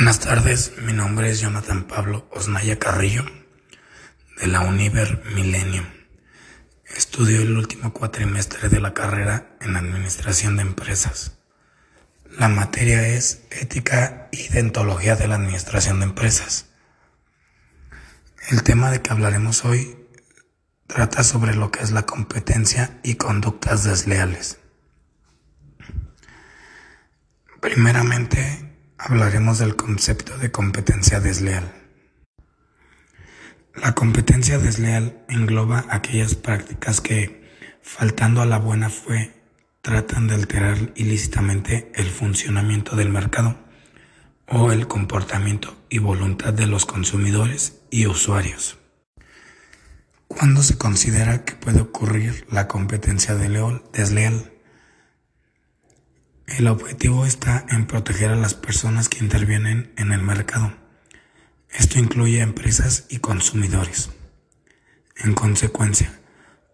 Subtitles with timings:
[0.00, 3.22] Buenas tardes, mi nombre es Jonathan Pablo Osnaya Carrillo
[4.40, 5.84] de la Univer Millennium.
[6.96, 11.36] Estudio el último cuatrimestre de la carrera en Administración de Empresas.
[12.38, 16.70] La materia es Ética y Dentología de la Administración de Empresas.
[18.48, 19.98] El tema de que hablaremos hoy
[20.86, 24.60] trata sobre lo que es la competencia y conductas desleales.
[27.60, 28.69] Primeramente,
[29.02, 31.72] hablaremos del concepto de competencia desleal.
[33.74, 37.48] La competencia desleal engloba aquellas prácticas que,
[37.80, 39.32] faltando a la buena fe,
[39.80, 43.56] tratan de alterar ilícitamente el funcionamiento del mercado
[44.46, 48.78] o el comportamiento y voluntad de los consumidores y usuarios.
[50.28, 54.49] ¿Cuándo se considera que puede ocurrir la competencia desleal?
[56.58, 60.74] El objetivo está en proteger a las personas que intervienen en el mercado.
[61.70, 64.10] Esto incluye empresas y consumidores.
[65.16, 66.20] En consecuencia,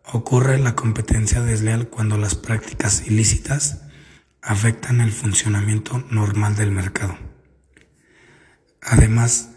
[0.03, 3.83] ocurre la competencia desleal cuando las prácticas ilícitas
[4.41, 7.19] afectan el funcionamiento normal del mercado.
[8.81, 9.51] Además,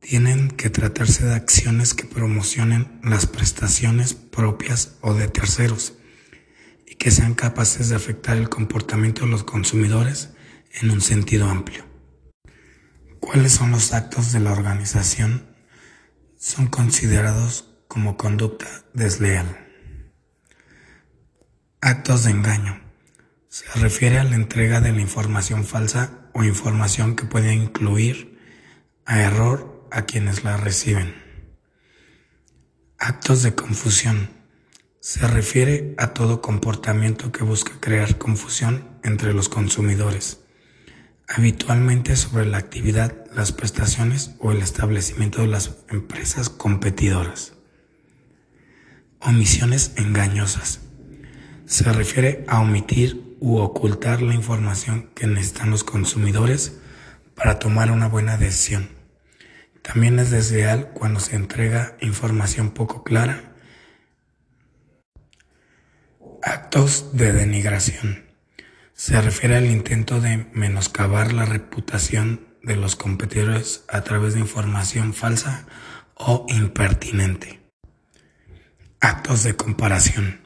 [0.00, 5.94] tienen que tratarse de acciones que promocionen las prestaciones propias o de terceros
[6.90, 10.30] y que sean capaces de afectar el comportamiento de los consumidores
[10.72, 11.84] en un sentido amplio.
[13.20, 15.54] ¿Cuáles son los actos de la organización?
[16.36, 19.68] Son considerados como conducta desleal.
[21.80, 22.80] Actos de engaño.
[23.48, 28.36] Se refiere a la entrega de la información falsa o información que puede incluir
[29.06, 31.14] a error a quienes la reciben.
[32.98, 34.39] Actos de confusión
[35.00, 40.40] se refiere a todo comportamiento que busca crear confusión entre los consumidores,
[41.26, 47.54] habitualmente sobre la actividad, las prestaciones o el establecimiento de las empresas competidoras.
[49.20, 50.80] Omisiones engañosas.
[51.64, 56.78] Se refiere a omitir u ocultar la información que necesitan los consumidores
[57.34, 58.90] para tomar una buena decisión.
[59.80, 63.49] También es desleal cuando se entrega información poco clara
[66.42, 68.24] Actos de denigración.
[68.94, 75.12] Se refiere al intento de menoscabar la reputación de los competidores a través de información
[75.12, 75.66] falsa
[76.14, 77.60] o impertinente.
[79.00, 80.40] Actos de comparación.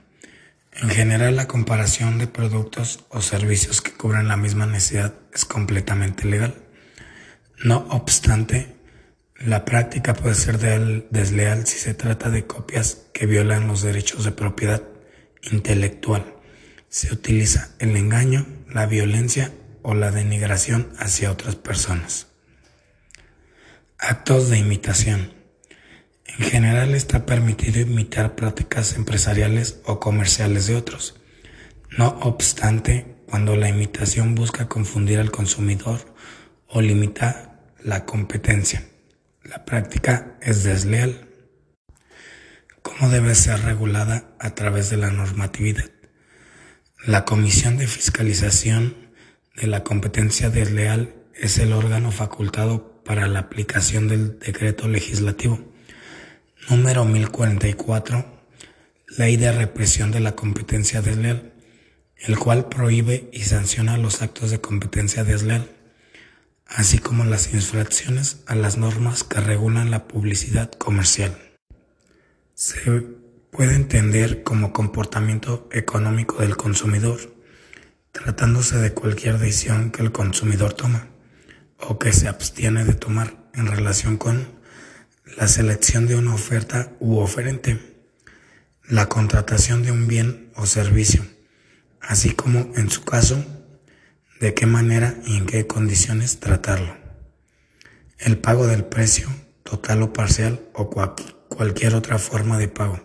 [0.73, 6.27] En general, la comparación de productos o servicios que cubren la misma necesidad es completamente
[6.27, 6.57] legal.
[7.63, 8.75] No obstante,
[9.37, 14.33] la práctica puede ser desleal si se trata de copias que violan los derechos de
[14.33, 14.83] propiedad
[15.51, 16.37] intelectual.
[16.89, 22.29] Se utiliza el engaño, la violencia o la denigración hacia otras personas.
[23.99, 25.33] Actos de imitación.
[26.27, 31.21] En general está permitido imitar prácticas empresariales o comerciales de otros.
[31.97, 36.15] No obstante, cuando la imitación busca confundir al consumidor
[36.67, 38.85] o limita la competencia,
[39.45, 41.24] la práctica es desleal
[42.99, 45.91] cómo debe ser regulada a través de la normatividad.
[47.07, 48.97] La Comisión de Fiscalización
[49.57, 55.61] de la Competencia Desleal es el órgano facultado para la aplicación del decreto legislativo
[56.71, 58.25] número 1044,
[59.19, 61.53] Ley de Represión de la Competencia Desleal,
[62.17, 65.69] el cual prohíbe y sanciona los actos de competencia desleal,
[66.67, 71.37] así como las infracciones a las normas que regulan la publicidad comercial
[72.55, 73.03] se
[73.51, 77.35] puede entender como comportamiento económico del consumidor,
[78.13, 81.09] tratándose de cualquier decisión que el consumidor toma
[81.79, 84.47] o que se abstiene de tomar en relación con
[85.37, 87.81] la selección de una oferta u oferente,
[88.89, 91.27] la contratación de un bien o servicio,
[92.01, 93.45] así como, en su caso,
[94.41, 96.97] de qué manera y en qué condiciones tratarlo,
[98.19, 99.29] el pago del precio
[99.65, 100.89] total o parcial o
[101.55, 103.01] cualquier otra forma de pago,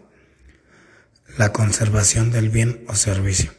[1.38, 3.54] la conservación del bien o servicio,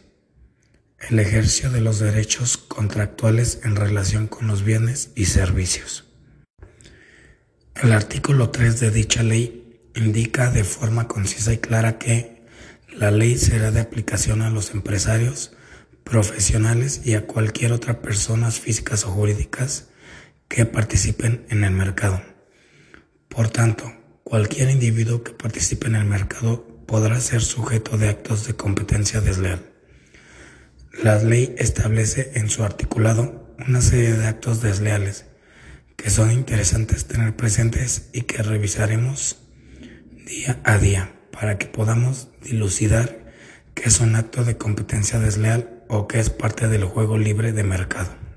[1.09, 6.07] el ejercicio de los derechos contractuales en relación con los bienes y servicios.
[7.77, 12.45] El artículo 3 de dicha ley indica de forma concisa y clara que
[12.93, 15.53] la ley será de aplicación a los empresarios,
[16.03, 19.89] profesionales y a cualquier otra personas físicas o jurídicas
[20.49, 22.21] que participen en el mercado.
[23.29, 24.00] Por tanto,
[24.31, 29.73] Cualquier individuo que participe en el mercado podrá ser sujeto de actos de competencia desleal.
[31.03, 35.27] La ley establece en su articulado una serie de actos desleales
[35.97, 39.39] que son interesantes tener presentes y que revisaremos
[40.27, 43.35] día a día para que podamos dilucidar
[43.75, 47.65] qué es un acto de competencia desleal o qué es parte del juego libre de
[47.65, 48.30] mercado.